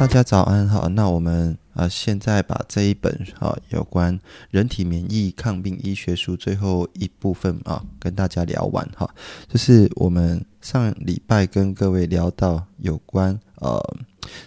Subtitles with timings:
[0.00, 0.88] 大家早安好。
[0.88, 4.18] 那我们啊，现在把这一本啊有关
[4.50, 9.14] 人体免疫抗病医学书最后一部分啊，跟大家聊完哈。
[9.46, 13.78] 就是我们上礼拜跟各位聊到有关呃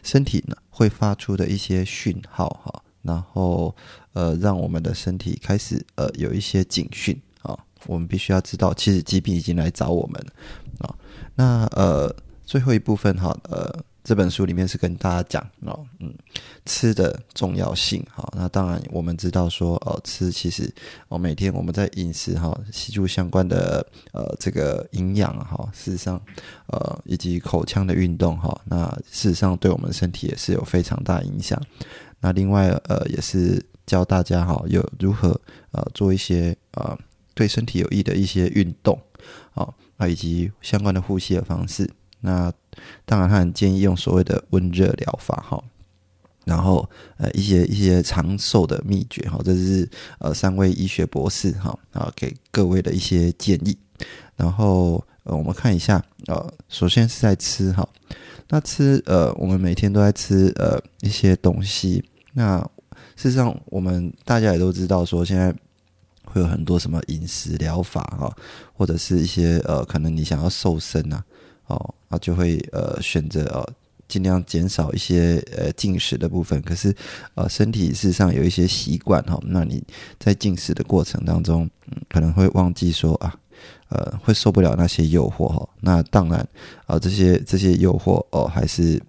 [0.01, 3.75] 身体呢会发出的一些讯号哈，然后
[4.13, 10.95] 呃让我们的身体开始呃有一些警讯啊，我们必须要知道，其实疾病已经来找我们了啊。
[11.35, 12.11] 那呃
[12.43, 13.83] 最后一部分哈呃。
[14.03, 16.13] 这本书里面是跟大家讲哦，嗯，
[16.65, 18.27] 吃的重要性哈。
[18.35, 20.69] 那当然我们知道说哦，吃其实
[21.07, 26.21] 哦，每天我们在饮食哈，吸入相关的呃这个营养哈，事实上
[26.67, 31.61] 呃以及口腔的运动哈，那事实上对我们身体也是有非常大影响。
[32.19, 35.39] 那另外呃也是教大家哈，有如何
[35.71, 36.97] 呃做一些呃
[37.33, 38.99] 对身体有益的一些运动
[39.53, 41.89] 啊，啊以及相关的呼吸的方式。
[42.19, 42.51] 那
[43.05, 45.63] 当然，他很建议用所谓的温热疗法哈，
[46.45, 53.77] 然后呃一些一些长寿的秘诀哈，这是呃三位医学博士哈啊给各位的一些建议。
[54.35, 57.87] 然后呃我们看一下呃，首先是在吃哈，
[58.49, 62.03] 那吃呃我们每天都在吃呃一些东西。
[62.33, 62.59] 那
[63.15, 65.53] 事实上我们大家也都知道说，现在
[66.25, 68.35] 会有很多什么饮食疗法哈，
[68.73, 71.23] 或者是一些呃可能你想要瘦身呐。
[71.73, 73.67] 哦，啊就会呃选择哦，
[74.07, 76.61] 尽量减少一些呃进食的部分。
[76.61, 76.95] 可是
[77.35, 79.83] 呃身体事实上有一些习惯哈，那你
[80.19, 83.33] 在进食的过程当中，嗯，可能会忘记说啊，
[83.89, 85.67] 呃会受不了那些诱惑哈。
[85.81, 86.47] 那当然
[86.85, 89.01] 啊，这些这些诱惑哦，还是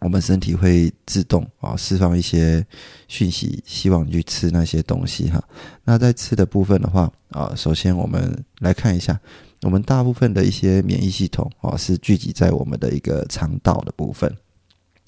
[0.00, 2.64] 我们身体会自动啊释放一些
[3.08, 5.42] 讯息，希望你去吃那些东西哈。
[5.84, 9.18] 那在吃的部分的话啊，首先我们来看一下。
[9.62, 14.32] 我们大部分的一些免疫系统哦，是聚集在我们的一个肠道的部分。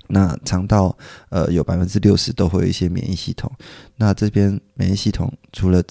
[0.09, 0.97] 那肠道
[1.28, 3.50] 呃，有百分之六十都会有一些免疫系统。
[3.94, 5.82] 那这边免疫系统除了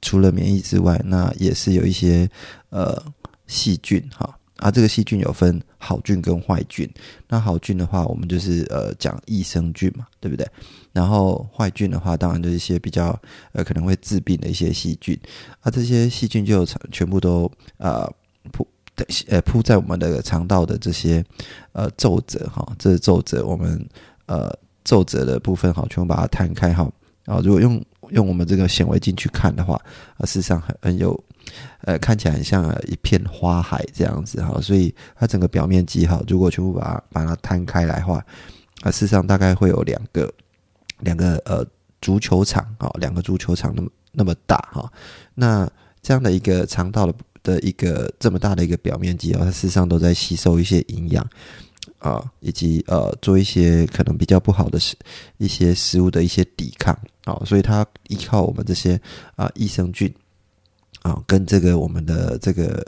[0.00, 2.28] 除了免疫之外，那也是有一些
[2.70, 3.00] 呃
[3.46, 4.38] 细菌哈。
[4.56, 6.88] 啊，这个细菌有分好菌跟坏菌。
[7.28, 10.48] 那好菌的话，我们就是呃讲益生菌嘛，对不对？
[10.92, 13.18] 然后坏菌的话，当然就是一些比较
[13.52, 15.18] 呃可能会致病的一些细菌。
[15.60, 18.10] 啊，这些细菌就全部都呃
[18.50, 18.66] 铺
[19.28, 21.22] 呃铺在我们的肠道的这些
[21.72, 23.86] 呃皱褶哈，这是皱褶，我们
[24.24, 24.50] 呃
[24.84, 26.90] 皱褶的部分哈，全部把它摊开哈。
[27.26, 29.74] 啊，如果用用我们这个显微镜去看的话，
[30.16, 31.22] 啊，事实上很很有。
[31.82, 38.24] 呃，看起来很像一片花海这样子哈，所以它整个表面积哈，如果全部把它把它摊开来的话，
[38.82, 40.32] 啊，事实上大概会有两个
[41.00, 41.66] 两个呃
[42.00, 44.90] 足球场啊，两个足球场那么那么大哈。
[45.34, 45.68] 那
[46.02, 51.24] 这样的一个肠道的的一个这么大的一个表面积啊，它事实上都在吸收一些营养
[51.98, 54.96] 啊，以及呃做一些可能比较不好的食
[55.38, 59.00] 一些食物的一些抵抗啊，所以它依靠我们这些
[59.36, 60.12] 啊益生菌。
[61.06, 62.84] 啊，跟这个我们的这个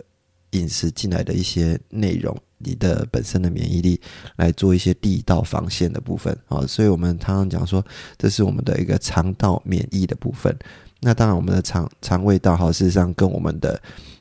[0.51, 4.01] 饮食进来的一些内容，你的本身的免疫力
[4.34, 7.84] 来做一些第一道防线的部分啊，所以我们常常讲说，
[8.17, 10.53] 这是我们的一个肠道免疫的部分。
[10.99, 13.81] 那当然，我们的肠肠胃道哈，事实上跟我们的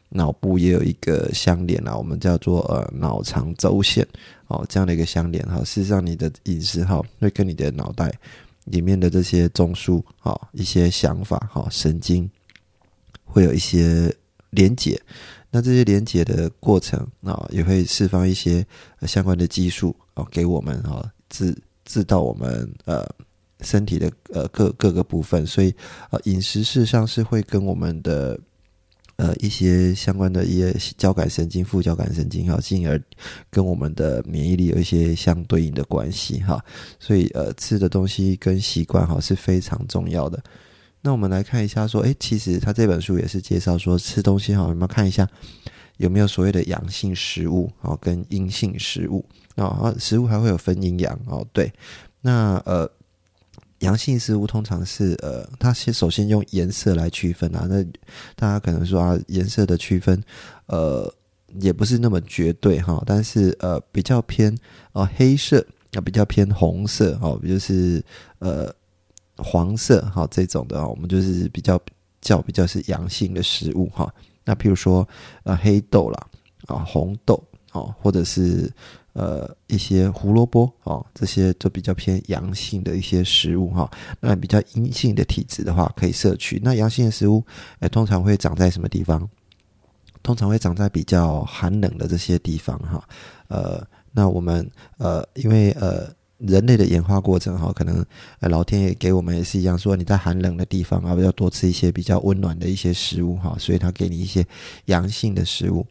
[0.09, 4.07] 脑部也有一个相连啊，我们叫做呃脑肠轴线
[4.45, 5.57] 哦，这样的一个相连哈。
[5.63, 8.13] 事实上，你的饮食哈，会跟你的脑袋
[8.65, 12.29] 里面的这些中枢哈，一些想法哈，神经。
[13.27, 14.11] 会有一些
[14.49, 14.99] 连接，
[15.51, 18.65] 那这些连接的过程啊，也会释放一些
[19.01, 21.55] 相关的激素啊，给我们啊，治
[21.85, 23.07] 治到我们呃
[23.61, 25.45] 身体的呃各各个部分。
[25.45, 25.73] 所以
[26.09, 28.39] 呃，饮食事实上是会跟我们的
[29.17, 32.99] 呃一些相关的一些交感神经、副交感神经哈，进而
[33.49, 36.63] 跟我们的免疫力有一些相对应的关系哈。
[36.99, 40.41] 所以呃，吃的东西跟习惯哈是非常重要的。
[41.07, 45.25] 那我们来看一下，说，哎，其实他这本书也是介绍说，吃东西哈，我们看一下
[45.95, 49.23] 有没有所谓的阳性食物哦，跟阴性食物。
[49.55, 51.71] 啊，食物还会有分阴阳哦，对，
[52.19, 52.91] 那呃，
[53.79, 57.81] 阳性食物通常是呃，它先首先用颜色来区分啊，那
[58.35, 60.21] 大家可能说啊，颜色的区分，
[60.65, 61.09] 呃，
[61.61, 64.53] 也不是那么绝对哈，但是呃比较偏
[64.91, 68.03] 呃黑色啊，比较偏红色哦，就是
[68.39, 68.69] 呃
[69.37, 71.79] 黄色哈这种的，我们就是比较
[72.21, 74.13] 较比较是阳性的食物哈。
[74.43, 75.07] 那譬如说
[75.43, 76.27] 呃黑豆啦
[76.65, 77.41] 啊红豆
[77.71, 78.71] 哦，或者是
[79.13, 83.89] 呃一些胡萝卜哦，这些就比较偏阳性的一些食物哈。
[84.19, 86.59] 那比较阴性的体质的话，可以摄取。
[86.63, 87.43] 那阳性的食物，
[87.79, 89.27] 哎，通常会长在什么地方？
[90.23, 93.01] 通常会长在比较寒冷的这些地方哈，
[93.47, 93.81] 呃，
[94.11, 98.05] 那我们呃，因为呃，人类的演化过程哈，可能
[98.39, 104.45] 呃，老天爷给我们也是一样，说你在寒冷的地方啊，要多吃一些比较温暖的一些食物哈，所以他给你一些
[104.85, 105.85] 阳性的食物。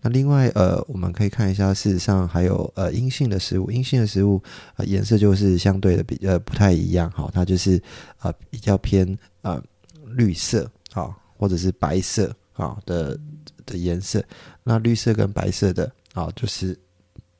[0.00, 4.42] 那另外呃，我们可以看一下，事实上还有呃阴性的食物，阴性的食物
[4.76, 7.82] 呃颜色就是相对的比呃不太一样哈，它就是
[8.20, 9.62] 呃比较偏呃
[10.04, 13.18] 绿色啊，或者是白色啊的。
[13.66, 14.22] 的颜色，
[14.62, 16.78] 那绿色跟白色的啊，就是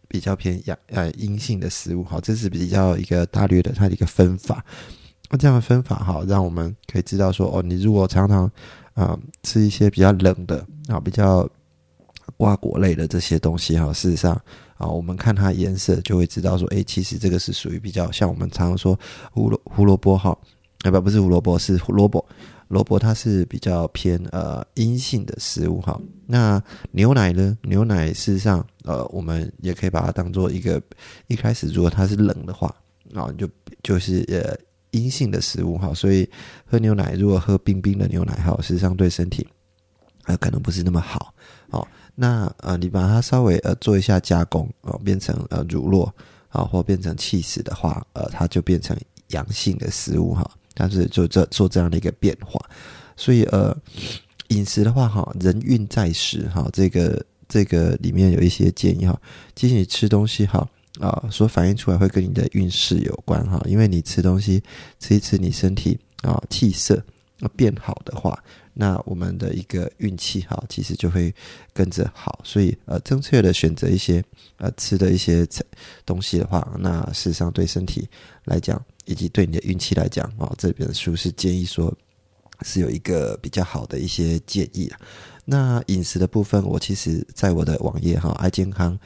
[0.08, 4.64] 比较偏阳呃阴性的食物，好，这是比较一个大略的它的一个分法。
[5.28, 8.50] 那这样的分法哈，让我们可以知道说，哦，你如果常常
[8.94, 11.48] 啊吃一些比较冷的啊，比较
[12.36, 14.40] 瓜果类的这些东西哈，事实上
[14.76, 18.98] 啊，我们看它颜色就会知道说，哎，其实这个是属于比较像我们常常说
[19.32, 20.30] 胡萝胡萝卜哈，
[20.82, 22.24] 啊不不是胡萝卜是胡萝卜。
[22.68, 26.60] 萝卜它是比较偏呃阴性的食物哈，那
[26.90, 27.56] 牛奶呢？
[27.62, 30.82] 牛奶事实上呃，我们也可以把它当做一个
[31.28, 32.74] 一开始如果它是冷的话，
[33.14, 33.48] 啊就
[33.82, 34.56] 就是呃
[34.90, 36.28] 阴性的食物哈，所以
[36.64, 39.46] 喝牛奶如果喝冰冰的牛奶哈，事实上对身体
[40.24, 41.32] 呃可能不是那么好
[41.70, 41.86] 哦。
[42.16, 46.10] 那呃你把它稍微呃做一下加工哦，变成呃乳酪
[46.48, 48.96] 啊，或变成气死的话，呃它就变成
[49.28, 50.50] 阳性的食物哈。
[50.78, 52.60] 但是就这做这样的一个变化，
[53.16, 53.74] 所以呃，
[54.48, 59.18] 饮食的话哈，人运在食哈，这个这个里面有一些建议哈。
[59.54, 60.68] 其实你吃东西哈
[61.00, 64.62] 啊，所反映出来会跟你的运势有关哈，因为你吃东西
[65.00, 67.02] 吃一吃，你身体啊气色
[67.56, 68.42] 变好的话，
[68.74, 71.34] 那我们的一个运气哈，其实就会
[71.72, 72.40] 跟着好。
[72.44, 74.22] 所以呃，正确的选择一些
[74.58, 75.46] 呃吃的一些
[76.04, 78.08] 东西的话，那事实上对身体
[78.44, 78.82] 来讲。
[79.08, 81.96] 以及对你的运气来讲啊，这本书是建议说，
[82.62, 84.98] 是有一个比较好的一些建议啊。
[85.44, 88.98] 那饮食的部分，我其实在我的网页哈，爱健康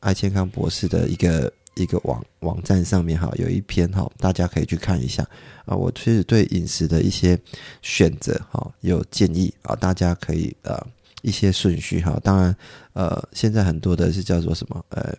[0.00, 5.22] 爱健康博士的一个一个网网站上面哈，有一篇哈，大家可以去看一下
[5.64, 5.76] 啊。
[5.76, 7.38] 我其实对饮食的一些
[7.82, 10.86] 选择哈，有建议啊，大家可以呃
[11.22, 12.18] 一些顺序哈。
[12.22, 12.54] 当然
[12.92, 15.14] 呃，现在很多的是叫做什么呃。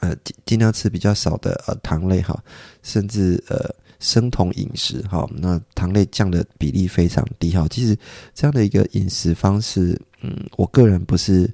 [0.00, 2.38] 呃，尽尽量吃比较少的呃糖类哈，
[2.82, 7.66] 甚至呃生酮饮食哈，那糖类降的比例非常低哈。
[7.70, 7.96] 其实
[8.34, 11.50] 这样的一个饮食方式，嗯，我个人不是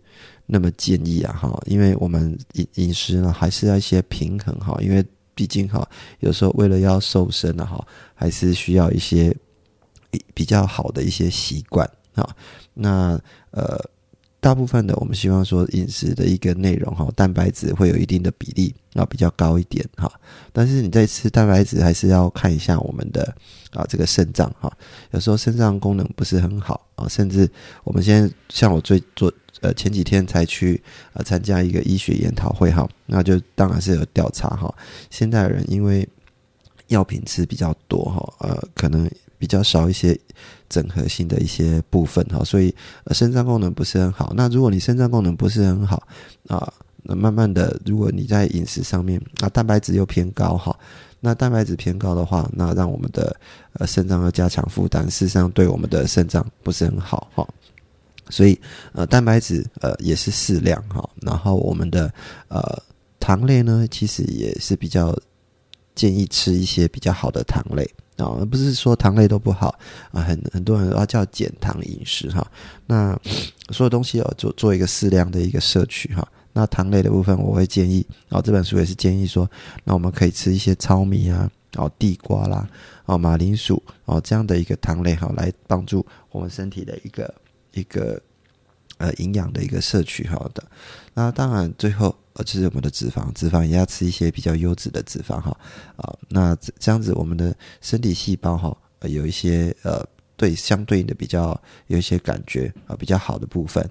[0.50, 5.04] 那么建议啊哈，因为我们饮饮食呢还是要一些平衡哈，因为
[5.34, 5.88] 毕竟哈，
[6.18, 9.34] 有时候为了要瘦身的哈，还是需要一些
[10.34, 12.28] 比较好的一些习惯哈。
[12.74, 13.20] 那
[13.50, 13.78] 呃。
[14.40, 20.10] 大部分的我们希望说饮食的一个内容哈，蛋白质会有一定的比例啊，比较高一点哈。
[20.50, 23.22] 但是你在吃蛋白质，还是要看一下我们的
[23.72, 24.72] 啊这个肾脏哈。
[25.10, 27.46] 有时候肾脏功能不是很好啊，甚至
[27.84, 34.74] 我们现在像我最做呃前几天才去啊参加一个医学研讨会哈，那就当然是有调查哈。
[35.10, 36.08] 现代人因为
[36.88, 39.10] 药品吃比较多哈，呃可能。
[39.40, 40.16] 比较少一些
[40.68, 42.72] 整合性的一些部分哈，所以
[43.12, 44.34] 肾脏功能不是很好。
[44.36, 46.06] 那如果你肾脏功能不是很好
[46.46, 46.70] 啊，
[47.02, 50.78] 那慢慢的，如果你在饮食上面啊，蛋白质又偏高哈，
[51.20, 53.34] 那蛋白质偏高的话，那让我们的
[53.72, 57.48] 呃肾脏要加强负担，事实上对我们的肾脏不是很好哈。
[58.28, 58.60] 所以
[58.92, 62.12] 呃，蛋白质呃也是适量哈，然后我们的
[62.48, 62.80] 呃
[63.18, 65.18] 糖类呢，其实也是比较
[65.94, 67.88] 建议吃一些比较好的糖类。
[68.16, 69.74] 啊，不是说糖类都不好
[70.12, 72.46] 啊，很很多人要叫减糖饮食哈。
[72.84, 73.18] 那
[73.70, 76.28] 所有东西要做做一个适量的一个摄取哈。
[76.52, 79.50] 那糖类的部分，我会建议啊，这本书也是建议说，
[79.84, 82.68] 那我们可以吃一些糙米啊，哦地瓜啦，
[83.06, 87.34] 哦马铃薯哦这样的一个糖类哈，来帮助我们身体的一个
[87.72, 88.20] 一个
[88.98, 90.62] 呃营养的一个摄取好的。
[91.14, 92.14] 那当然最后。
[92.34, 95.56] 呃，就是我们的脂肪，脂肪也要吃一些比较优质的脂肪哈
[95.96, 96.14] 啊。
[96.28, 100.06] 那这样子，我们的身体细胞哈，有一些呃，
[100.36, 103.88] 对相对应的比较有一些感觉啊，比较好的部分。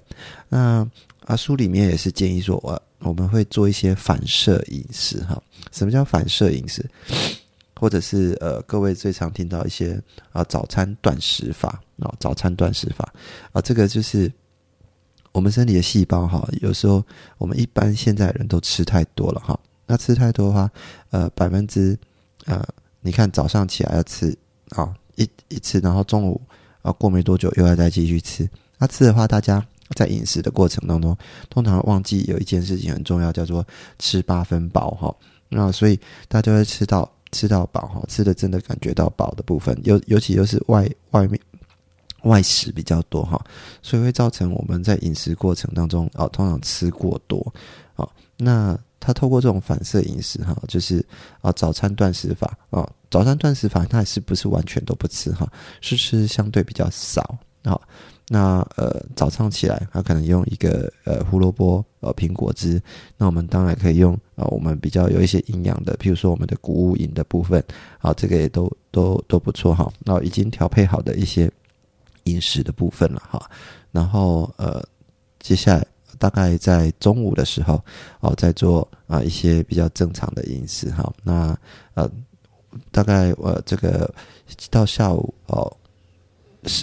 [0.48, 0.86] 那
[1.26, 5.40] 啊，书里面也是建议说，我我们会做一些反射饮食哈。
[5.70, 6.84] 什么叫反射饮食？
[7.76, 9.98] 或者是呃，各位最常听到一些
[10.32, 13.10] 啊，早餐断食法啊，早餐断食法
[13.52, 14.30] 啊，这个就是
[15.32, 17.04] 我们身体的细胞哈，有时候
[17.38, 19.58] 我们一般现在人都吃太多了哈。
[19.86, 20.70] 那吃太多的话，
[21.10, 21.98] 呃，百分之
[22.46, 22.64] 呃，
[23.00, 24.36] 你看早上起来要吃
[24.70, 26.40] 啊，一一次，然后中午
[26.82, 28.48] 啊过没多久又要再继续吃。
[28.78, 29.64] 那吃的话，大家
[29.96, 31.16] 在饮食的过程当中，
[31.48, 33.66] 通常忘记有一件事情很重要，叫做
[33.98, 35.14] 吃八分饱哈。
[35.48, 41.38] 那所以大家会吃到吃到饱哈，吃的真的感觉到饱的部分，尤尤其又是外外面
[42.22, 43.42] 外食比较多哈，
[43.82, 47.52] 所以会造成我们在饮食过程当中啊，通常吃过多
[47.94, 48.78] 啊，那。
[49.02, 51.02] 他透过这种反射饮食，哈，就是
[51.40, 55.50] 啊，早餐断食法啊，早餐断食法，它也是不是完全都不吃哈，
[55.80, 57.80] 是吃相对比较少啊。
[58.28, 62.78] 那呃，早上起来，他可能用一个呃胡萝卜呃苹果汁，
[63.16, 67.64] 那我们当然可以用啊，我们比较有一些营养的，譬如说我们的谷物饮的部分
[68.00, 69.90] 啊，这个也都都都不错哈。
[70.00, 71.50] 那已经调配好的一些
[72.30, 73.50] 饮食的部分了哈，
[73.92, 74.82] 然后呃，
[75.40, 75.86] 接下来。
[76.18, 77.82] 大概在中午的时候，
[78.20, 81.10] 哦，在做啊一些比较正常的饮食哈。
[81.22, 81.58] 那
[81.94, 82.10] 呃，
[82.90, 84.12] 大概呃这个
[84.70, 85.74] 到下午哦，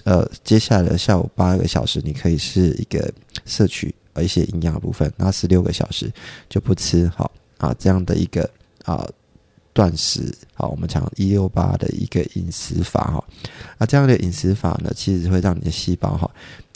[0.05, 3.13] 呃接下来的下午八个小时，你可以是一个
[3.45, 5.13] 摄取呃一些营养部分。
[5.15, 6.11] 那十六个小时
[6.49, 8.49] 就不吃好啊这样的一个
[8.85, 9.07] 啊
[9.77, 13.23] 断食好，我们讲一六八的一个饮食法哈。
[13.77, 16.27] 那这样的饮食法呢，其实会让你的细胞哈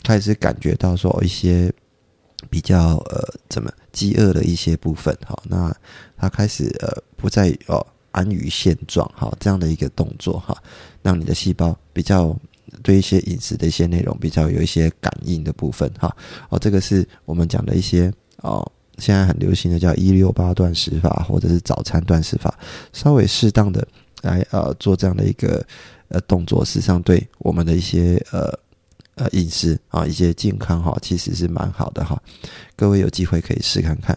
[0.04, 1.72] 开始感觉到说一些。
[2.50, 5.72] 比较呃，怎么饥饿的一些部分，哈，那
[6.16, 10.52] 它开始呃，不再哦安于现状，哈，这样的一个动作，哈，
[11.02, 12.36] 让你的细胞比较
[12.82, 16.14] 对一些饮食的一些内容比较有一些感应的部分，哈，
[16.48, 18.68] 哦，这个是我们讲的一些哦，
[19.02, 22.56] 现在很流行的叫一六八断食法，或者是早餐断食法，
[22.92, 23.86] 稍微适当的
[24.22, 25.62] 来呃做这样的一个
[26.08, 28.56] 呃动作，事实上对我们的一些呃。
[29.14, 32.18] 呃，饮食啊，一些健康哈，其实是蛮好的哈。
[32.74, 34.16] 各位有机会可以试看看。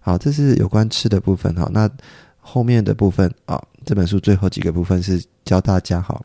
[0.00, 1.68] 好，这是有关吃的部分哈。
[1.72, 1.90] 那
[2.38, 6.22] 后面的部分啊，这本书最后几个部分是教大家哈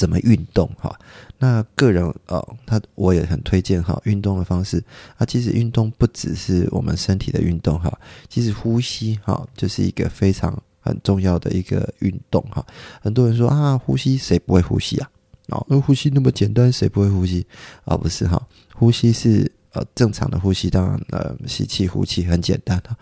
[0.00, 0.98] 怎么运动哈。
[1.38, 4.82] 那个人呃，他我也很推荐哈运动的方式
[5.18, 5.26] 啊。
[5.26, 7.92] 其实运动不只是我们身体的运动哈，
[8.30, 12.64] 其实呼吸哈就是一个非常很重要的一个运动哈。
[13.02, 15.10] 很多人说啊，呼吸谁不会呼吸啊？
[15.48, 17.46] 哦，那呼吸那么简单，谁不会呼吸
[17.84, 17.94] 啊？
[17.94, 18.40] 不是哈，
[18.74, 22.96] 呼吸是呃正常的呼吸，当然呃吸气呼气很简单哈。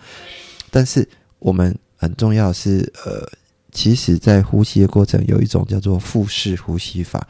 [0.71, 3.29] 但是我们很重要是呃，
[3.79, 7.25] 其实在呼吸的过程有一种叫做腹式呼吸法。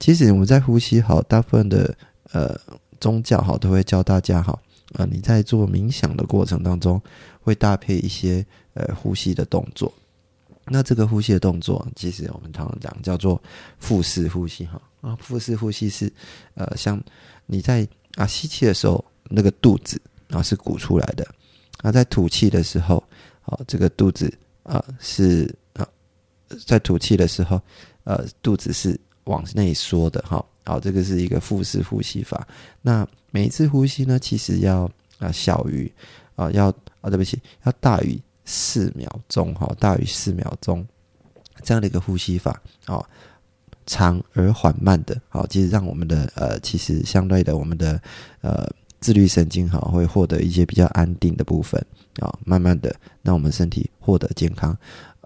[0.00, 1.96] 其实我们在呼吸好，大部分的
[2.32, 2.58] 呃
[3.00, 4.58] 宗教哈都会教大家哈
[4.94, 7.00] 啊，你在做冥想的过程当中
[7.40, 9.94] 会搭配一些呃呼吸的动作。
[10.66, 13.40] 那这个呼吸的动作，其实我们常常讲叫做
[13.78, 16.12] 腹式呼吸，哈啊，腹式呼吸是
[16.54, 17.00] 呃，像
[17.46, 21.24] 你在啊吸气的时候，那个肚子啊是鼓出来的，
[21.82, 22.96] 啊，在吐气的时候，
[23.42, 25.86] 啊，这个肚子啊是啊，
[26.66, 27.60] 在吐气的时候，
[28.02, 32.44] 呃，肚子是往内缩的，哈，好，这个是一个腹式呼吸法。
[32.82, 35.90] 那每一次呼吸呢，其实要啊小于
[36.34, 36.68] 啊要
[37.00, 38.20] 啊对不起，要大于。
[38.46, 40.86] 四秒钟哈，大于四秒钟，
[41.62, 43.02] 这样的一个呼吸法哦，
[43.86, 47.98] 长而缓慢的，好，其实让我们的呃，其实相对的，我们的
[48.42, 51.82] 呃自律神经哈，会获得一些比较安定的部分
[52.18, 54.76] 啊，慢慢的让我们身体获得健康。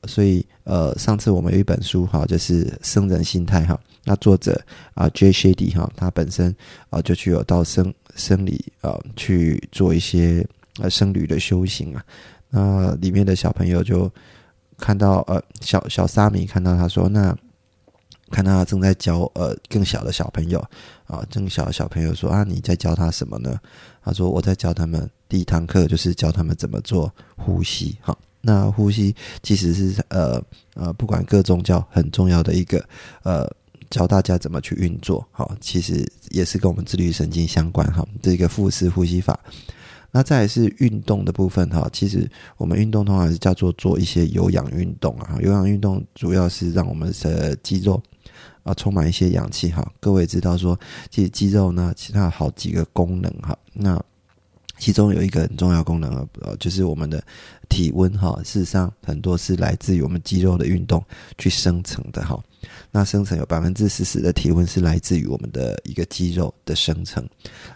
[0.06, 4.61] 所以呃，上次我们有一本书哈，就是《生人心态》哈，那作者
[4.94, 5.32] 啊，J.
[5.32, 6.54] Shady 哈，他本身
[6.88, 10.47] 啊就具有到生生理啊去做一些
[10.78, 12.04] 呃生理的修行啊。
[12.49, 14.08] 那里面的小朋友就
[14.78, 17.37] 看到，呃，小小沙弥看到他说，那
[18.30, 20.61] 看到他正在教呃更小的小朋友
[21.08, 23.58] 啊，更小的小朋友说啊，你在教他什么呢？
[24.04, 27.99] 他说我在教他们第一堂课就是教他们怎么做呼吸。
[28.00, 30.42] 哈，那呼吸其实是呃
[30.75, 32.83] 呃，不管各宗教很重要的一个
[33.23, 33.49] 呃，
[33.90, 35.26] 教大家怎么去运作。
[35.33, 37.87] 好，其实也是跟我们自律神经相关。
[37.92, 39.38] 哈，这个腹式呼吸法。
[40.11, 48.02] 那再是运动的部分哈，其实我们运动通常是叫做做一些有氧运动啊，有氧运动主要是让我们的肌肉
[48.62, 49.87] 啊充满一些氧气哈。
[50.00, 50.78] 各位知道说，
[51.11, 54.02] 其实肌肉呢，其他好几个功能哈，那
[54.78, 57.23] 其中有一个很重要功能呃，就是我们的
[57.68, 61.02] 体温哈，事实上很多是来自于我们肌肉的运动
[61.37, 62.42] 去生成的哈。
[62.90, 67.25] 那生成有百分之四十的体温是来自于我们的一个肌肉的生成，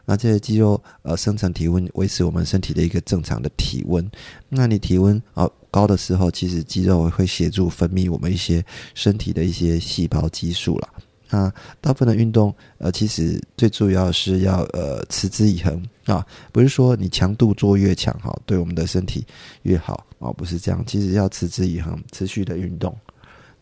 [0.04, 4.11] 那这些肌肉呃生成体温维持我们身体的一个正常的体温。
[4.49, 10.88] 那你体温啊高的时候，其实肌肉会协助分泌我们一些身体的一些细胞激素了。
[11.30, 19.25] 那大部分的运动，呃，其实最主要是要呃持之以恒啊，不是说你强度做越强哈，对我们的身体
[19.62, 20.82] 越好啊，不是这样。
[20.87, 22.97] 其实要持之以恒，持续的运动。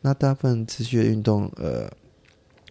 [0.00, 1.90] 那大部分持续的运动，呃，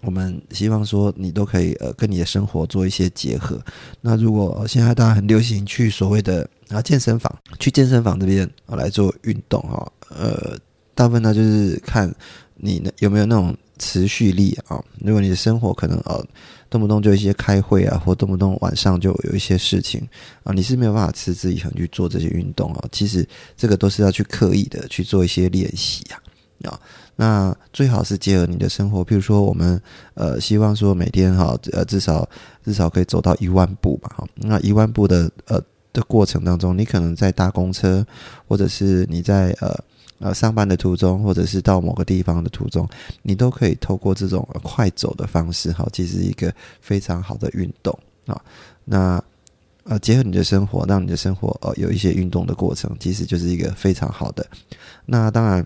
[0.02, 3.62] 我们希望说你都可以呃跟你的生活做一些结合。
[4.02, 10.58] 那如果现在大家很流行去所谓的啊健身房，去健身房这边啊来做运动哈，呃，
[10.96, 12.12] 大部分呢就是看
[12.56, 14.84] 你有没有那种持续力啊。
[15.00, 16.26] 如果你的生活可能呃
[16.70, 20.08] 动不动就一些开会啊，或动不动晚上就有一些事情
[20.44, 22.86] 啊，你是没有办法持之以恒去做这些运动啊。
[22.92, 26.22] 其实这个都是要去刻意的去做一些练习啊。
[26.70, 26.78] 啊，
[27.16, 29.82] 那最好是结合你的生活，譬如说我们
[30.14, 32.30] 呃希望说每天哈呃至少
[32.66, 35.62] 至少可以走到一万步吧哈，那一万步的呃
[35.94, 38.06] 的过程当中，你可能在搭公车，
[38.46, 39.74] 或者是你在呃
[40.20, 42.88] 呃上班的途中，或者是到某个地方的途中，
[43.22, 48.40] 你都可以透过这种快走的方式哈，其实一个非常好的运动啊。
[48.86, 49.22] 那
[49.84, 54.46] 呃结合你的生活，让你的生活呃有一些运动的过程，其实就是一个非常好的。
[55.06, 55.66] 那当然。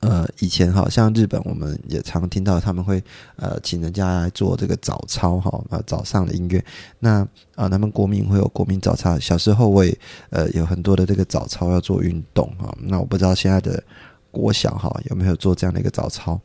[0.00, 3.02] 呃，以前哈，像日本，我们也常听到他们会
[3.36, 6.64] 呃请人家来做这个早操哈，呃早上的音乐。
[7.00, 7.26] 那
[7.56, 9.18] 啊，他们国民会有国民早操。
[9.18, 9.98] 小时候我也
[10.30, 12.72] 呃有很多的这个早操要做运动哈。
[12.80, 13.82] 那我不知道现在的
[14.30, 16.40] 国小哈有没有做这样的一个早操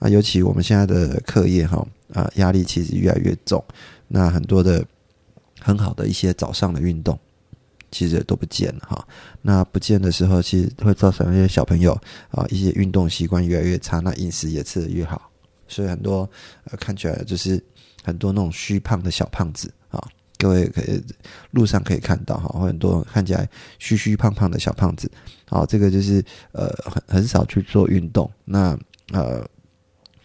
[0.00, 0.08] 啊？
[0.08, 3.64] 尤其我们现在的课业哈啊压力其实越来越重，
[4.08, 4.84] 那很多的
[5.60, 7.16] 很好的一些早上的运动。
[7.90, 9.08] 其实都不见了哈，
[9.42, 11.92] 那不见的时候，其实会造成一些小朋友
[12.30, 15.30] 啊一些运动习惯越来越差，那饮食也吃得越好，
[15.68, 16.28] 所以很多
[16.64, 17.62] 呃看起来就是
[18.04, 20.02] 很多那种虚胖的小胖子啊，
[20.38, 21.02] 各位可以
[21.50, 25.10] 路上可以看到哈，很多看起来虚虚胖胖的小胖子，
[25.48, 28.78] 好，这个就是呃很很少去做运动，那
[29.12, 29.46] 呃。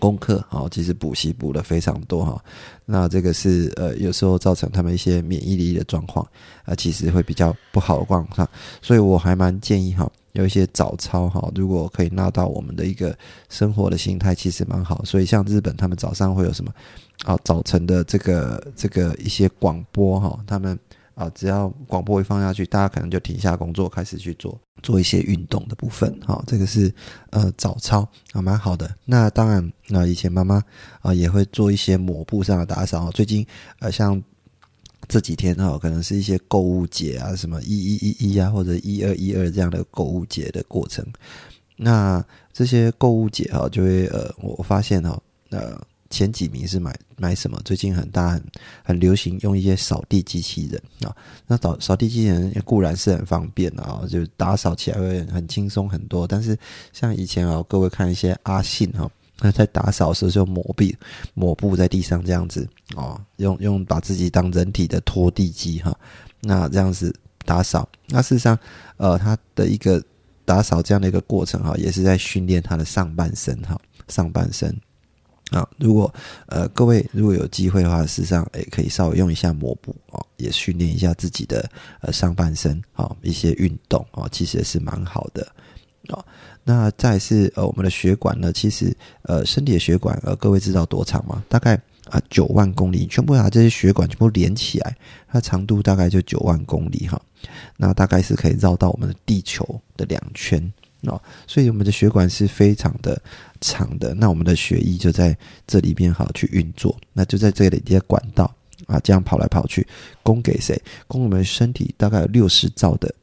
[0.02, 2.44] 功课啊，其实补习补的非常多哈，
[2.86, 6.28] 那这个是呃有时候造成他们一些免疫力的状况
[6.66, 8.50] 啊，其实会比较不好的状况，
[8.82, 13.16] 所以我还蛮建议哈，有一些早操哈，如果可以纳到我们的一个
[13.48, 15.06] 生活的心态，其实蛮好。
[15.06, 16.74] 所以像日本他们早上会有什么
[17.24, 20.78] 啊，早晨的这个这个一些广播哈，他们。
[21.14, 26.18] 啊，只要广播一放下去，大家可能就停下工作，开始去做做一些运动的部分。
[26.26, 26.94] 好，这个是
[27.30, 28.90] 呃早操啊，蛮好的。
[29.06, 30.64] 那当然，那以前妈妈
[31.02, 33.12] 啊也会做一些抹布上的打扫。
[33.12, 33.46] 最近
[33.80, 34.22] 呃，像
[35.08, 41.06] 这几天哈，可能是一些购物节啊，什么一一一一啊，或者一二一二这样的购物节的过程。
[41.76, 45.80] 那这些购物节哈，就会呃，我发现哈，呃。
[46.12, 47.60] 前几名是买买什么？
[47.66, 48.44] 最近很大很
[48.84, 51.16] 很流行用一些扫地机器人啊。
[51.48, 56.28] 那扫扫地机器人固然是很方便啊，就打扫起来会很轻松很多。
[56.28, 56.56] 但是
[56.94, 60.84] 像以前啊，各位看一些阿信哈，他在打扫时候就抹布
[61.34, 65.98] 抹布在地上这样子哦，用用把自己当人体的拖地机哈。
[66.42, 68.60] 那这样子打扫，那事实上
[68.98, 70.04] 呃，他的一个
[70.44, 74.76] 打扫这样的一个过程哈，也是在训练他的上半身哈，上半身。
[75.52, 76.12] 啊，如果
[76.48, 85.46] 呃各位如果有机会的话，事实上也可以稍微用一下抹布哦，也训练一下自己的呃上半身啊一些运动啊，其实也是蛮好的
[86.08, 86.24] 啊。
[86.64, 91.44] 那再是呃我们的血管呢，其实呃身体的血管呃各位知道多长吗？
[91.50, 91.76] 大概
[92.10, 94.96] 啊九万公里，全部把这些血管全部连起来，
[95.28, 97.22] 它长度大概就九万公里哈。
[97.76, 100.72] 那大概是可以绕到我们的地球的两圈。
[101.04, 103.20] 哦，所以我们的血管是非常的
[103.60, 105.36] 长的，那我们的血液就在
[105.66, 108.54] 这里边好去运作，那就在这里些管道
[108.86, 109.88] 啊，这样跑来跑去，
[110.22, 110.80] 供给谁？
[111.08, 113.14] 供我们身体大概有六十兆的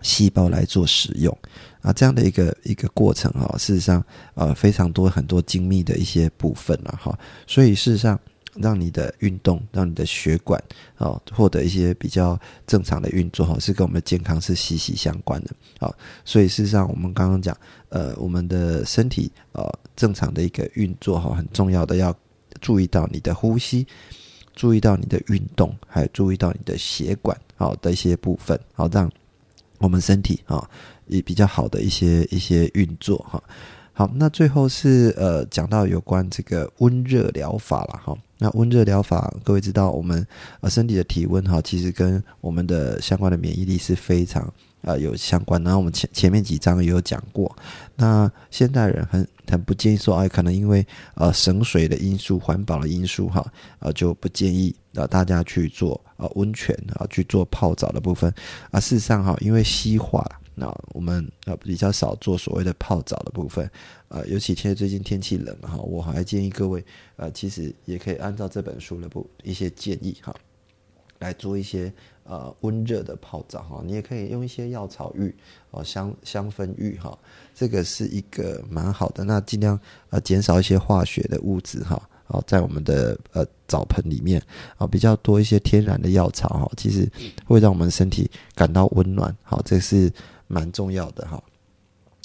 [0.00, 1.36] 细胞来做使用
[1.80, 8.18] 啊，这样的一个一个过程啊，事实上呃非常多很多精密的一些部分了哈，所以事实上。
[8.54, 10.62] 让你的运动，让你的血管
[10.98, 15.90] 哦获得一些比较正常的运作哈，是跟我们的健康是息息相关的啊。
[16.24, 17.56] 所以事实上，我们刚刚讲，
[17.88, 22.14] 呃，我们的身体呃正常的一个运作哈，很重要的要
[22.60, 23.86] 注意到你的呼吸，
[24.54, 29.10] 注意到你的运动，还有注意到你的血管好的一些部分，好让
[29.78, 30.68] 我们身体啊
[31.06, 33.42] 以比较好的一些一些运作哈。
[33.94, 38.16] 好，那最后是呃讲到有关这个温热疗法了哈。
[38.42, 40.26] 那温热疗法，各位知道我们
[40.60, 45.62] 呃身体的体温哈，其实跟我们的相关的免疫力是非常呃有相关。
[45.62, 47.56] 然后我们前前面几章也有讲过，
[47.94, 53.46] 那现代人很很不建议说，哎，可能因为呃省水的因素、环保的因素哈，
[53.78, 58.34] 呃就不建议呃大家去做呃温泉啊去做泡澡的部分
[58.72, 58.80] 啊。
[58.80, 63.70] 事实上哈，因为西化那我们呃比较少做所谓的泡澡的部分，
[64.08, 66.84] 呃，尤其现在最近天气冷哈，我还建议各位
[67.16, 70.34] 呃，其实也可以按照这本书的不一些建议哈，
[71.18, 71.92] 来做一些
[72.24, 73.82] 呃温热的泡澡哈。
[73.84, 75.34] 你也可以用一些药草浴
[75.70, 77.18] 哦，香香氛浴哈，
[77.54, 79.24] 这个是一个蛮好的。
[79.24, 79.78] 那尽量
[80.10, 82.00] 呃减少一些化学的物质哈。
[82.28, 84.40] 哦，在我们的呃澡盆里面
[84.78, 87.06] 啊，比较多一些天然的药草哈，其实
[87.44, 89.36] 会让我们身体感到温暖。
[89.42, 90.10] 好，这是
[90.52, 91.42] 蛮重要的哈。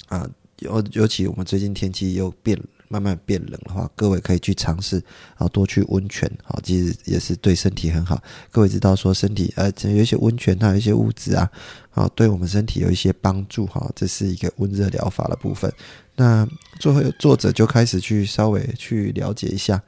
[0.08, 5.02] 啊，尤尤其我们最近天气又变慢慢变冷的话，各位可以去尝试
[5.36, 6.30] 啊，多去温泉。
[6.44, 8.22] 好，其实也是对身体很好。
[8.50, 11.50] 各位知道说身体呃，有一些温泉它有一些物质啊，
[11.90, 13.90] 啊，对我们身体有一些帮助哈。
[13.94, 15.72] 这是一个温热疗法的部分。
[16.16, 16.46] 那
[16.78, 19.82] 最后，作者就开始去稍微去了解一下，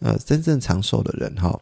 [0.00, 1.60] 呃，真正长寿的人哈，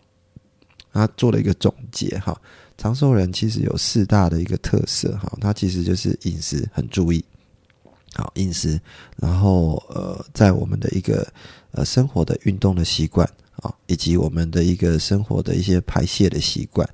[0.92, 2.40] 他做了一个总结哈。
[2.78, 7.24] 长寿人其实有四大的一个特色哈，他其实就是饮食很注意，
[8.14, 8.80] 好饮食，
[9.16, 11.26] 然后呃，在我们的一个
[11.72, 13.28] 呃生活的运动的习惯
[13.62, 16.88] 啊，以及我们的一个生活的一些排泄的习惯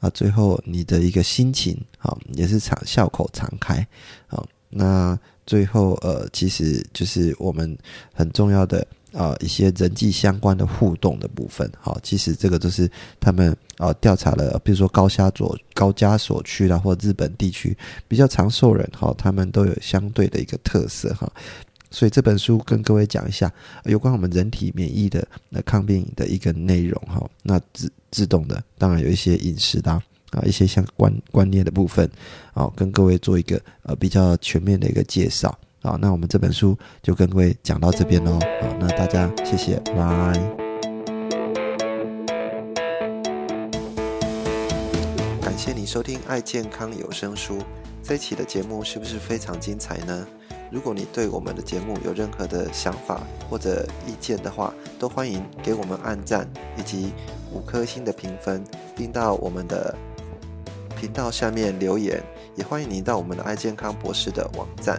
[0.00, 3.86] 啊，最后你的一个心情啊，也是常笑口常开
[4.28, 5.18] 啊，那。
[5.48, 7.78] 最后，呃，其实就是我们
[8.12, 8.84] 很重要的
[9.16, 11.70] 啊一些人际相关的互动的部分。
[11.80, 17.76] 好，其实这个都是他们啊调查了，比如说高加索高加索区啦，或日本地区
[18.06, 21.30] 比较长寿人，哈，他们都有相对的一个特色，哈。
[21.90, 23.50] 所以这本书跟各位讲一下
[23.84, 27.26] 有关我们人体免疫的那抗病的一个内容，哈。
[27.42, 30.02] 那自自动的，当然有一些饮食啦。
[30.32, 32.10] 啊，一些相关观念的部分，
[32.52, 35.56] 啊，跟各位做一个呃比较全面的一个介绍。
[35.86, 38.32] 好，那我们这本书就跟各位讲到这边喽。
[38.60, 40.32] 好，那大家谢谢，拜。
[45.40, 47.58] 感谢你收听爱健康有声书，
[48.02, 50.26] 这一期的节目是不是非常精彩呢？
[50.72, 57.12] 如果你对我们的节目有任何的想法或者意见的话，都欢迎给我们按赞以及
[57.52, 58.64] 五颗星的评分，
[58.96, 59.94] 并到我们的。
[60.98, 64.98] 频道下面留言，也欢迎您到我们的爱健康博士的网站